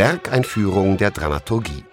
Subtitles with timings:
[0.00, 1.84] Werkeinführung der Dramaturgie.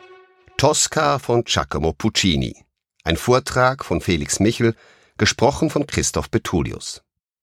[0.55, 2.55] Tosca von Giacomo Puccini.
[3.03, 4.77] Ein Vortrag von Felix Michel,
[5.17, 7.01] gesprochen von Christoph Bethulius.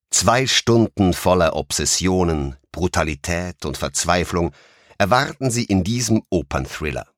[0.08, 4.52] Zwei Stunden voller Obsessionen, Brutalität und Verzweiflung
[4.96, 7.08] erwarten Sie in diesem Opernthriller.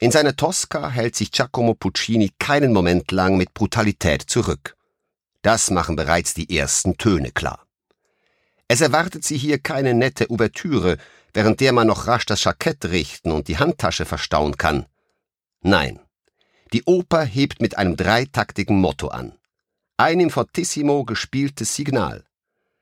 [0.00, 4.74] In seiner Tosca hält sich Giacomo Puccini keinen Moment lang mit Brutalität zurück.
[5.42, 7.64] Das machen bereits die ersten Töne klar.
[8.66, 10.96] Es erwartet Sie hier keine nette Ouvertüre,
[11.32, 14.86] während der man noch rasch das Jackett richten und die Handtasche verstauen kann.
[15.60, 16.00] Nein,
[16.72, 19.38] die Oper hebt mit einem dreitaktigen Motto an.
[19.96, 22.24] Ein im Fortissimo gespieltes Signal,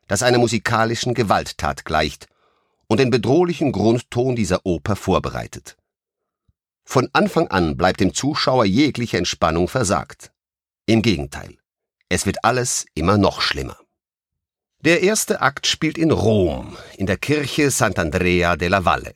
[0.07, 2.29] das einer musikalischen Gewalttat gleicht
[2.87, 5.77] und den bedrohlichen Grundton dieser Oper vorbereitet.
[6.85, 10.33] Von Anfang an bleibt dem Zuschauer jegliche Entspannung versagt.
[10.87, 11.57] Im Gegenteil,
[12.09, 13.77] es wird alles immer noch schlimmer.
[14.83, 19.13] Der erste Akt spielt in Rom, in der Kirche Sant'Andrea della Valle.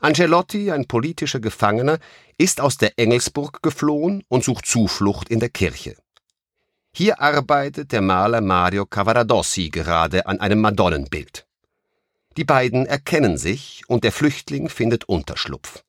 [0.00, 1.98] Angelotti, ein politischer Gefangener,
[2.36, 5.96] ist aus der Engelsburg geflohen und sucht Zuflucht in der Kirche.
[6.92, 11.46] Hier arbeitet der Maler Mario Cavaradossi gerade an einem Madonnenbild.
[12.36, 15.82] Die beiden erkennen sich und der Flüchtling findet Unterschlupf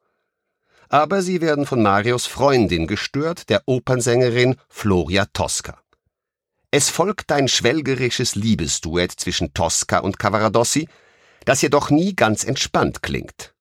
[0.90, 5.78] aber sie werden von Marios Freundin gestört, der Opernsängerin Floria Tosca.
[6.78, 10.90] Es folgt ein schwelgerisches Liebesduett zwischen Tosca und Cavaradossi,
[11.46, 13.56] das jedoch nie ganz entspannt klingt.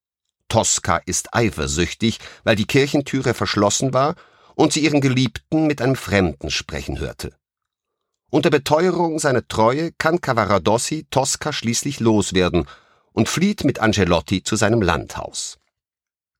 [0.48, 4.17] Tosca ist eifersüchtig, weil die Kirchentüre verschlossen war
[4.56, 7.37] und sie ihren Geliebten mit einem Fremden sprechen hörte.
[8.33, 12.67] Unter Beteuerung seiner Treue kann Cavaradossi Tosca schließlich loswerden
[13.12, 15.61] und flieht mit Angelotti zu seinem Landhaus.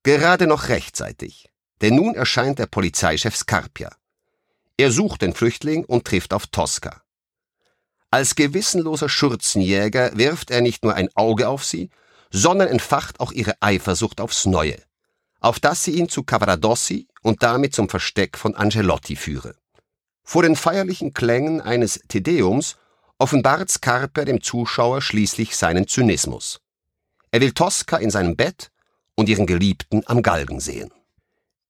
[0.03, 1.49] Gerade noch rechtzeitig,
[1.83, 3.93] denn nun erscheint der Polizeichef Scarpia.
[4.77, 7.03] Er sucht den Flüchtling und trifft auf Tosca.
[8.11, 11.91] Als gewissenloser Schürzenjäger wirft er nicht nur ein Auge auf sie,
[12.31, 14.81] sondern entfacht auch ihre Eifersucht aufs Neue,
[15.41, 19.55] auf dass sie ihn zu Cavaradossi und damit zum Versteck von Angelotti führe.
[20.25, 22.77] Vor den feierlichen Klängen eines Tedeums
[23.19, 26.61] offenbart Scarpia dem Zuschauer schließlich seinen Zynismus.
[27.31, 28.71] Er will Tosca in seinem Bett
[29.15, 30.91] und ihren Geliebten am Galgen sehen.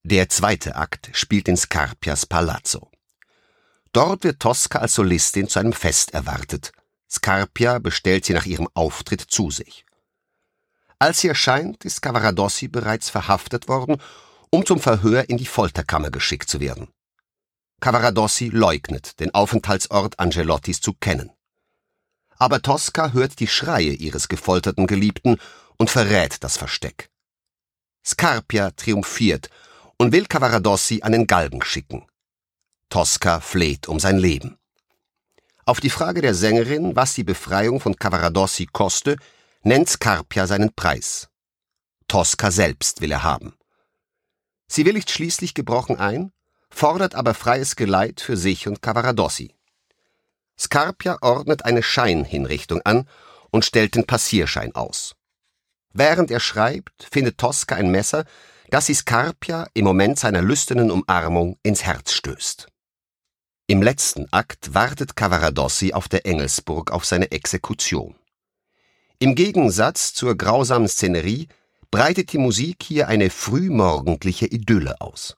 [0.03, 2.91] Der zweite Akt spielt in Scarpias Palazzo.
[3.95, 6.73] Dort wird Tosca als Solistin zu einem Fest erwartet.
[7.09, 9.87] Scarpia bestellt sie nach ihrem Auftritt zu sich.
[10.99, 13.99] Als sie erscheint, ist Cavaradossi bereits verhaftet worden,
[14.51, 16.89] um zum Verhör in die Folterkammer geschickt zu werden.
[17.79, 21.31] Cavaradossi leugnet, den Aufenthaltsort Angelottis zu kennen.
[22.37, 25.39] Aber Tosca hört die Schreie ihres gefolterten Geliebten
[25.77, 27.11] und verrät das Versteck.
[28.05, 29.51] Scarpia triumphiert
[29.99, 32.05] und will Cavaradossi an den Galgen schicken.
[32.89, 34.59] Tosca fleht um sein Leben.
[35.67, 39.17] Auf die Frage der Sängerin, was die Befreiung von Cavaradossi koste,
[39.63, 41.29] nennt Scarpia seinen Preis.
[42.07, 43.55] Tosca selbst will er haben.
[44.67, 46.33] Sie willigt schließlich gebrochen ein,
[46.69, 49.55] fordert aber freies Geleit für sich und Cavaradossi.
[50.59, 53.09] Scarpia ordnet eine Scheinhinrichtung an
[53.51, 55.15] und stellt den Passierschein aus.
[55.93, 58.25] Während er schreibt, findet Tosca ein Messer,
[58.69, 62.69] das sie Scarpia im Moment seiner lüsternen Umarmung ins Herz stößt.
[63.75, 68.15] Im letzten Akt wartet Cavaradossi auf der Engelsburg auf seine Exekution.
[69.19, 71.49] Im Gegensatz zur grausamen Szenerie
[71.91, 75.37] breitet die Musik hier eine frühmorgendliche Idylle aus.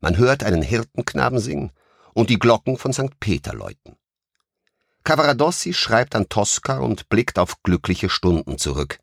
[0.00, 1.70] Man hört einen Hirtenknaben singen
[2.14, 3.20] und die Glocken von St.
[3.20, 3.94] Peter läuten.
[5.04, 8.98] Cavaradossi schreibt an Tosca und blickt auf glückliche Stunden zurück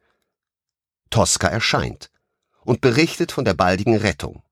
[1.11, 2.11] –Tosca erscheint
[2.65, 4.43] und berichtet von der baldigen Rettung.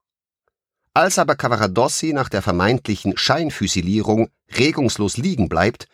[0.98, 5.88] Als aber Cavaradossi nach der vermeintlichen Scheinfüsilierung regungslos liegen bleibt,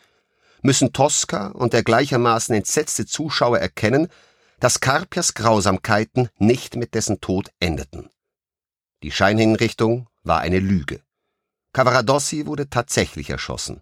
[0.62, 4.08] müssen Tosca und der gleichermaßen entsetzte Zuschauer erkennen,
[4.62, 8.12] dass Carpias Grausamkeiten nicht mit dessen Tod endeten.
[9.04, 11.02] Die Scheinhinrichtung war eine Lüge.
[11.74, 13.82] Cavaradossi wurde tatsächlich erschossen.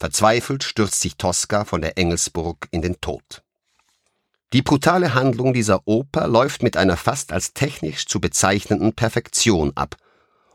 [0.00, 3.44] Verzweifelt stürzt sich Tosca von der Engelsburg in den Tod.
[4.52, 9.96] Die brutale Handlung dieser Oper läuft mit einer fast als technisch zu bezeichnenden Perfektion ab.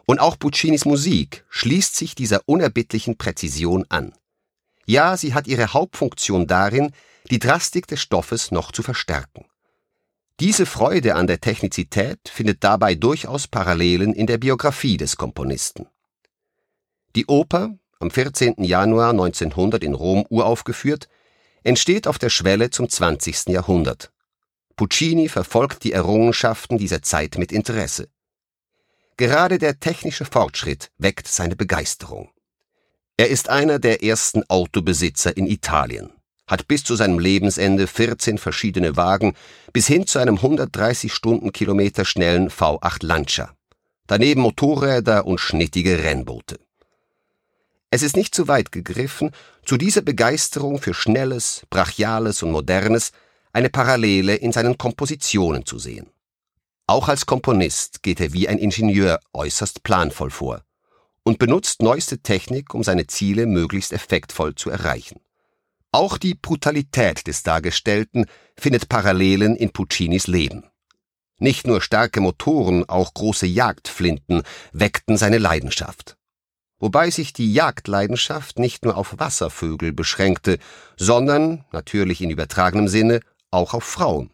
[0.09, 4.11] Und auch Puccinis Musik schließt sich dieser unerbittlichen Präzision an.
[4.87, 6.93] Ja, sie hat ihre Hauptfunktion darin,
[7.29, 9.45] die Drastik des Stoffes noch zu verstärken.
[10.39, 15.85] Diese Freude an der Technizität findet dabei durchaus Parallelen in der Biografie des Komponisten.
[17.15, 18.63] Die Oper, am 14.
[18.63, 21.07] Januar 1900 in Rom uraufgeführt,
[21.61, 23.49] entsteht auf der Schwelle zum 20.
[23.49, 24.11] Jahrhundert.
[24.75, 28.09] Puccini verfolgt die Errungenschaften dieser Zeit mit Interesse.
[29.19, 32.29] Gerade der technische Fortschritt weckt seine Begeisterung.
[33.17, 36.11] Er ist einer der ersten Autobesitzer in Italien,
[36.47, 39.33] hat bis zu seinem Lebensende 14 verschiedene Wagen
[39.73, 43.53] bis hin zu einem 130 Stundenkilometer schnellen V8 Lancia.
[44.07, 46.57] Daneben Motorräder und schnittige Rennboote.
[47.91, 49.31] Es ist nicht zu weit gegriffen,
[49.65, 53.11] zu dieser Begeisterung für Schnelles, Brachiales und Modernes
[53.51, 56.09] eine Parallele in seinen Kompositionen zu sehen.
[56.89, 60.63] Auch als Komponist geht er wie ein Ingenieur äußerst planvoll vor
[61.21, 65.19] und benutzt neueste Technik, um seine Ziele möglichst effektvoll zu erreichen.
[65.91, 68.25] Auch die Brutalität des Dargestellten
[68.57, 70.63] findet Parallelen in Puccinis Leben.
[71.37, 74.41] Nicht nur starke Motoren, auch große Jagdflinten
[74.71, 76.17] weckten seine Leidenschaft.
[76.79, 80.57] Wobei sich die Jagdleidenschaft nicht nur auf Wasservögel beschränkte,
[80.97, 83.19] sondern, natürlich in übertragenem Sinne,
[83.51, 84.31] auch auf Frauen.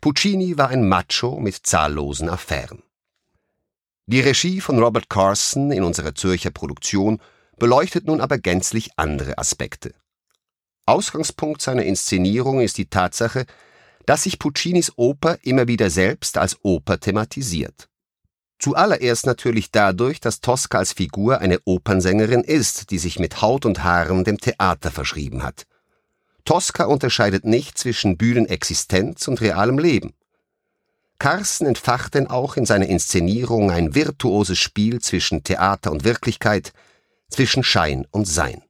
[0.00, 2.82] Puccini war ein Macho mit zahllosen Affären.
[4.06, 7.20] Die Regie von Robert Carson in unserer Zürcher Produktion
[7.58, 9.92] beleuchtet nun aber gänzlich andere Aspekte.
[10.86, 13.44] Ausgangspunkt seiner Inszenierung ist die Tatsache,
[14.06, 17.90] dass sich Puccinis Oper immer wieder selbst als Oper thematisiert.
[18.58, 23.84] Zuallererst natürlich dadurch, dass Tosca als Figur eine Opernsängerin ist, die sich mit Haut und
[23.84, 25.66] Haaren dem Theater verschrieben hat.
[26.44, 30.14] Tosca unterscheidet nicht zwischen Bühnenexistenz und realem Leben.
[31.18, 36.72] Carsten entfacht denn auch in seiner Inszenierung ein virtuoses Spiel zwischen Theater und Wirklichkeit,
[37.28, 38.62] zwischen Schein und Sein.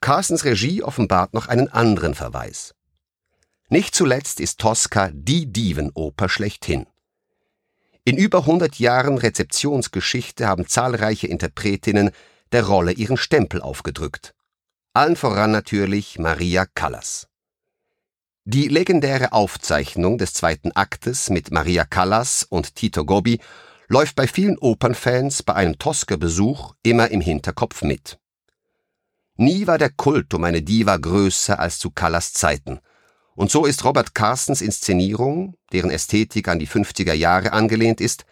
[0.00, 2.74] Carstens Regie offenbart noch einen anderen Verweis.
[3.68, 6.86] Nicht zuletzt ist Tosca die Divenoper schlechthin.
[8.04, 12.10] In über 100 Jahren Rezeptionsgeschichte haben zahlreiche Interpretinnen
[12.52, 14.34] der Rolle ihren Stempel aufgedrückt.
[14.98, 17.28] Allen voran natürlich Maria Callas.
[18.44, 23.38] Die legendäre Aufzeichnung des zweiten Aktes mit Maria Callas und Tito Gobbi
[23.86, 28.18] läuft bei vielen Opernfans bei einem Tosca-Besuch immer im Hinterkopf mit.
[29.36, 32.80] Nie war der Kult um eine Diva größer als zu Callas Zeiten.
[33.36, 38.24] Und so ist Robert Carstens Inszenierung, deren Ästhetik an die 50er Jahre angelehnt ist,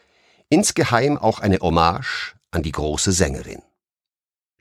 [0.49, 3.63] insgeheim auch eine Hommage an die große Sängerin.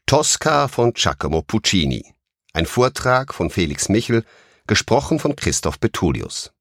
[0.08, 2.14] Tosca von Giacomo Puccini.
[2.54, 4.24] Ein Vortrag von Felix Michel,
[4.68, 6.54] gesprochen von Christoph Bethulius.